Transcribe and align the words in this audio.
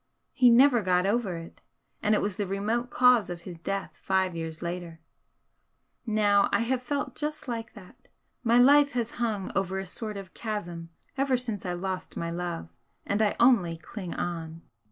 He 0.33 0.49
never 0.49 0.81
got 0.81 1.05
over 1.05 1.37
it, 1.37 1.61
and 2.01 2.15
it 2.15 2.23
was 2.23 2.37
the 2.37 2.47
remote 2.47 2.89
cause 2.89 3.29
of 3.29 3.41
his 3.41 3.59
death 3.59 3.95
five 4.01 4.35
years 4.35 4.63
later. 4.63 4.99
Now 6.07 6.49
I 6.51 6.61
have 6.61 6.81
felt 6.81 7.15
just 7.15 7.47
like 7.47 7.73
that, 7.73 8.07
my 8.43 8.57
life 8.57 8.93
has 8.93 9.11
hung 9.21 9.51
over 9.55 9.77
a 9.77 9.85
sort 9.85 10.17
of 10.17 10.33
chasm 10.33 10.89
ever 11.19 11.37
since 11.37 11.67
I 11.67 11.73
lost 11.73 12.17
my 12.17 12.31
love, 12.31 12.75
and 13.05 13.21
I 13.21 13.35
only 13.39 13.77
cling 13.77 14.15
on." 14.15 14.63